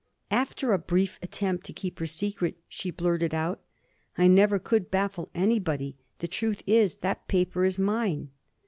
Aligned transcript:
After 0.31 0.73
a 0.73 0.79
brief 0.79 1.19
attempt 1.21 1.63
to 1.67 1.73
keep 1.73 1.99
her 1.99 2.07
secret, 2.07 2.57
she 2.67 2.89
blurted 2.89 3.35
out, 3.35 3.61
"I 4.17 4.25
never 4.27 4.57
could 4.57 4.89
baffle 4.89 5.29
anybody. 5.35 5.95
The 6.17 6.27
truth 6.27 6.63
is, 6.65 6.95
that 7.01 7.27
paper 7.27 7.65
is 7.65 7.77
mine." 7.77 8.31